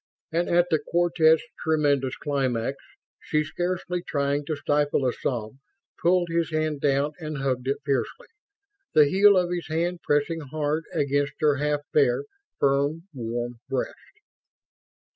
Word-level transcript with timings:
And 0.31 0.49
at 0.49 0.65
the 0.71 0.79
Quartette's 0.79 1.43
tremendous 1.59 2.17
climax 2.17 2.77
she, 3.19 3.43
scarcely 3.43 4.01
trying 4.01 4.43
to 4.47 4.55
stifle 4.55 5.05
a 5.05 5.13
sob, 5.13 5.57
pulled 6.01 6.29
his 6.31 6.49
hand 6.49 6.81
down 6.81 7.11
and 7.19 7.37
hugged 7.37 7.67
it 7.67 7.77
fiercely, 7.85 8.29
the 8.95 9.05
heel 9.05 9.37
of 9.37 9.51
his 9.51 9.67
hand 9.67 9.99
pressing 10.01 10.39
hard 10.39 10.85
against 10.91 11.33
her 11.41 11.57
half 11.57 11.81
bare, 11.93 12.23
firm, 12.59 13.09
warm 13.13 13.59
breast. 13.69 14.21